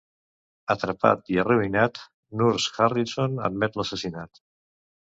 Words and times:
Atrapat 0.75 1.29
i 1.35 1.37
arruïnat, 1.43 2.01
Nurse 2.41 2.75
Harrison 2.89 3.39
admet 3.53 3.81
l'assassinat. 3.81 4.47